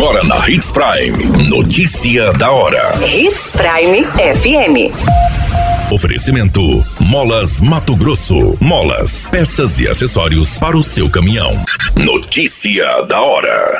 Agora 0.00 0.24
na 0.24 0.48
Hits 0.48 0.70
Prime. 0.70 1.46
Notícia 1.46 2.32
da 2.32 2.50
hora. 2.50 2.90
Hits 3.06 3.52
Prime 3.52 4.02
FM. 4.06 5.92
Oferecimento: 5.92 6.82
Molas 6.98 7.60
Mato 7.60 7.94
Grosso. 7.94 8.56
Molas, 8.58 9.26
peças 9.26 9.78
e 9.78 9.86
acessórios 9.86 10.56
para 10.56 10.74
o 10.74 10.82
seu 10.82 11.10
caminhão. 11.10 11.52
Notícia 11.94 13.02
da 13.02 13.20
hora. 13.20 13.78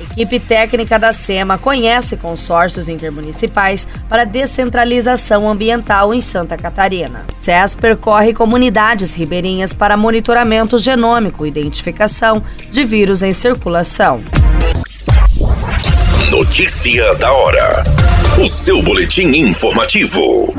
Equipe 0.00 0.40
técnica 0.40 0.98
da 0.98 1.12
SEMA 1.12 1.56
conhece 1.56 2.16
consórcios 2.16 2.88
intermunicipais 2.88 3.86
para 4.08 4.24
descentralização 4.24 5.48
ambiental 5.48 6.12
em 6.12 6.20
Santa 6.20 6.56
Catarina. 6.56 7.24
SES 7.36 7.76
percorre 7.76 8.34
comunidades 8.34 9.14
ribeirinhas 9.14 9.72
para 9.72 9.96
monitoramento 9.96 10.76
genômico 10.78 11.46
e 11.46 11.48
identificação 11.48 12.42
de 12.72 12.82
vírus 12.82 13.22
em 13.22 13.32
circulação. 13.32 14.24
Notícia 16.48 17.14
da 17.16 17.30
hora. 17.30 17.84
O 18.42 18.48
seu 18.48 18.82
boletim 18.82 19.26
informativo. 19.36 20.54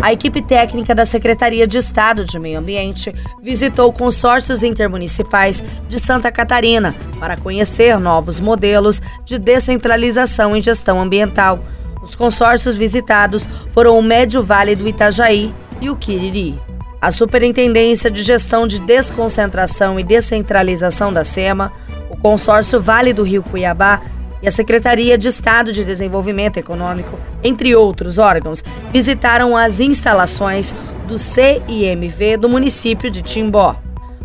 A 0.00 0.10
equipe 0.10 0.40
técnica 0.40 0.94
da 0.94 1.04
Secretaria 1.04 1.66
de 1.66 1.76
Estado 1.76 2.24
de 2.24 2.38
Meio 2.38 2.58
Ambiente 2.58 3.14
visitou 3.42 3.92
consórcios 3.92 4.62
intermunicipais 4.62 5.62
de 5.90 6.00
Santa 6.00 6.32
Catarina 6.32 6.96
para 7.20 7.36
conhecer 7.36 7.98
novos 7.98 8.40
modelos 8.40 9.02
de 9.26 9.38
descentralização 9.38 10.56
em 10.56 10.62
gestão 10.62 11.02
ambiental. 11.02 11.62
Os 12.02 12.16
consórcios 12.16 12.74
visitados 12.74 13.46
foram 13.72 13.98
o 13.98 14.02
Médio 14.02 14.42
Vale 14.42 14.74
do 14.74 14.88
Itajaí 14.88 15.54
e 15.82 15.90
o 15.90 15.96
Quiriri. 15.96 16.58
A 16.98 17.10
Superintendência 17.10 18.10
de 18.10 18.22
Gestão 18.22 18.66
de 18.66 18.80
Desconcentração 18.80 20.00
e 20.00 20.02
Descentralização 20.02 21.12
da 21.12 21.24
SEMA, 21.24 21.70
o 22.08 22.16
consórcio 22.16 22.80
Vale 22.80 23.12
do 23.12 23.22
Rio 23.22 23.42
Cuiabá 23.42 24.00
e 24.42 24.48
a 24.48 24.50
Secretaria 24.50 25.16
de 25.16 25.28
Estado 25.28 25.72
de 25.72 25.84
Desenvolvimento 25.84 26.56
Econômico, 26.56 27.18
entre 27.42 27.74
outros 27.74 28.18
órgãos, 28.18 28.62
visitaram 28.92 29.56
as 29.56 29.80
instalações 29.80 30.74
do 31.06 31.18
CIMV 31.18 32.36
do 32.36 32.48
município 32.48 33.10
de 33.10 33.22
Timbó. 33.22 33.76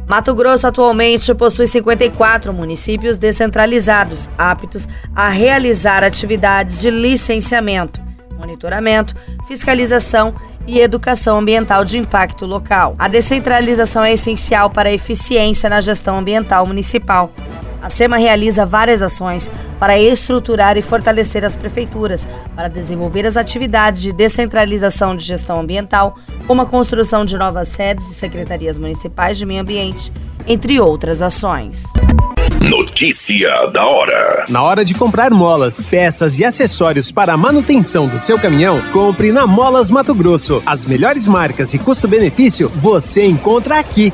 Mato 0.07 0.35
Grosso 0.35 0.67
atualmente 0.67 1.33
possui 1.33 1.67
54 1.67 2.51
municípios 2.51 3.17
descentralizados, 3.17 4.29
aptos 4.37 4.87
a 5.15 5.29
realizar 5.29 6.03
atividades 6.03 6.81
de 6.81 6.91
licenciamento, 6.91 8.01
monitoramento, 8.37 9.15
fiscalização 9.47 10.35
e 10.67 10.79
educação 10.79 11.39
ambiental 11.39 11.85
de 11.85 11.97
impacto 11.97 12.45
local. 12.45 12.95
A 12.99 13.07
descentralização 13.07 14.03
é 14.03 14.13
essencial 14.13 14.69
para 14.69 14.89
a 14.89 14.93
eficiência 14.93 15.69
na 15.69 15.79
gestão 15.79 16.17
ambiental 16.17 16.65
municipal. 16.67 17.31
A 17.81 17.89
SEMA 17.89 18.17
realiza 18.17 18.65
várias 18.65 19.01
ações 19.01 19.51
para 19.79 19.99
estruturar 19.99 20.77
e 20.77 20.81
fortalecer 20.81 21.43
as 21.43 21.55
prefeituras, 21.55 22.27
para 22.55 22.67
desenvolver 22.67 23.25
as 23.25 23.35
atividades 23.35 24.01
de 24.01 24.13
descentralização 24.13 25.15
de 25.15 25.25
gestão 25.25 25.59
ambiental, 25.59 26.15
como 26.45 26.61
a 26.61 26.65
construção 26.65 27.25
de 27.25 27.37
novas 27.37 27.69
sedes 27.69 28.07
de 28.07 28.13
secretarias 28.13 28.77
municipais 28.77 29.37
de 29.37 29.45
meio 29.45 29.61
ambiente, 29.61 30.13
entre 30.45 30.79
outras 30.79 31.21
ações. 31.21 31.85
Notícia 32.61 33.65
da 33.67 33.83
hora. 33.83 34.45
Na 34.47 34.61
hora 34.61 34.85
de 34.85 34.93
comprar 34.93 35.31
molas, 35.31 35.87
peças 35.87 36.37
e 36.37 36.45
acessórios 36.45 37.11
para 37.11 37.33
a 37.33 37.37
manutenção 37.37 38.07
do 38.07 38.19
seu 38.19 38.37
caminhão, 38.37 38.79
compre 38.91 39.31
na 39.31 39.47
Molas 39.47 39.89
Mato 39.89 40.13
Grosso. 40.13 40.61
As 40.63 40.85
melhores 40.85 41.25
marcas 41.25 41.73
e 41.73 41.79
custo-benefício 41.79 42.69
você 42.69 43.25
encontra 43.25 43.79
aqui. 43.79 44.13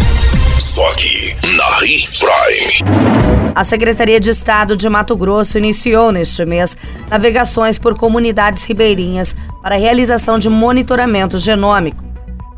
Aqui, 0.89 1.35
na 1.55 1.85
Hits 1.85 2.17
Prime. 2.17 2.91
A 3.53 3.63
Secretaria 3.63 4.19
de 4.19 4.29
Estado 4.29 4.75
de 4.75 4.89
Mato 4.89 5.15
Grosso 5.15 5.57
iniciou 5.57 6.11
neste 6.11 6.43
mês 6.43 6.75
navegações 7.09 7.77
por 7.77 7.95
comunidades 7.95 8.63
ribeirinhas 8.63 9.35
para 9.61 9.75
a 9.75 9.77
realização 9.77 10.39
de 10.39 10.49
monitoramento 10.49 11.37
genômico. 11.37 12.03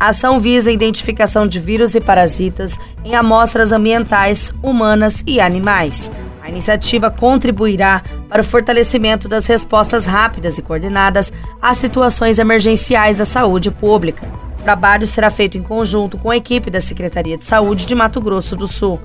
A 0.00 0.08
ação 0.08 0.40
visa 0.40 0.70
a 0.70 0.72
identificação 0.72 1.46
de 1.46 1.60
vírus 1.60 1.94
e 1.94 2.00
parasitas 2.00 2.78
em 3.04 3.14
amostras 3.14 3.72
ambientais, 3.72 4.52
humanas 4.62 5.22
e 5.26 5.40
animais. 5.40 6.10
A 6.42 6.48
iniciativa 6.48 7.10
contribuirá 7.10 8.02
para 8.28 8.40
o 8.40 8.44
fortalecimento 8.44 9.28
das 9.28 9.46
respostas 9.46 10.06
rápidas 10.06 10.56
e 10.56 10.62
coordenadas 10.62 11.32
às 11.60 11.76
situações 11.76 12.38
emergenciais 12.38 13.18
da 13.18 13.24
saúde 13.24 13.70
pública. 13.70 14.43
O 14.64 14.72
trabalho 14.74 15.06
será 15.06 15.28
feito 15.28 15.58
em 15.58 15.62
conjunto 15.62 16.16
com 16.16 16.30
a 16.30 16.38
equipe 16.38 16.70
da 16.70 16.80
Secretaria 16.80 17.36
de 17.36 17.44
Saúde 17.44 17.84
de 17.84 17.94
Mato 17.94 18.18
Grosso 18.18 18.56
do 18.56 18.66
Sul. 18.66 18.98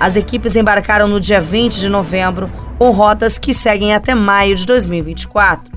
As 0.00 0.16
equipes 0.16 0.56
embarcaram 0.56 1.06
no 1.06 1.20
dia 1.20 1.40
20 1.40 1.78
de 1.78 1.88
novembro 1.88 2.50
com 2.80 2.90
rotas 2.90 3.38
que 3.38 3.54
seguem 3.54 3.94
até 3.94 4.12
maio 4.12 4.56
de 4.56 4.66
2024. 4.66 5.72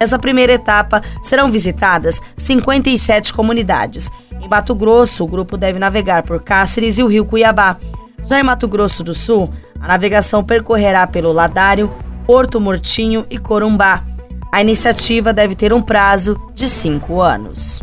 Nessa 0.00 0.18
primeira 0.18 0.54
etapa, 0.54 1.02
serão 1.22 1.50
visitadas 1.50 2.22
57 2.34 3.34
comunidades. 3.34 4.10
Em 4.40 4.48
Mato 4.48 4.74
Grosso, 4.74 5.22
o 5.22 5.28
grupo 5.28 5.58
deve 5.58 5.78
navegar 5.78 6.22
por 6.22 6.42
Cáceres 6.42 6.96
e 6.96 7.02
o 7.02 7.08
rio 7.08 7.26
Cuiabá. 7.26 7.76
Já 8.24 8.40
em 8.40 8.42
Mato 8.42 8.66
Grosso 8.66 9.04
do 9.04 9.12
Sul, 9.12 9.52
a 9.78 9.86
navegação 9.86 10.42
percorrerá 10.42 11.06
pelo 11.06 11.30
Ladário, 11.30 11.92
Porto 12.26 12.58
Mortinho 12.58 13.26
e 13.28 13.36
Corumbá. 13.36 14.02
A 14.50 14.62
iniciativa 14.62 15.30
deve 15.30 15.54
ter 15.54 15.74
um 15.74 15.82
prazo 15.82 16.40
de 16.54 16.66
cinco 16.66 17.20
anos. 17.20 17.82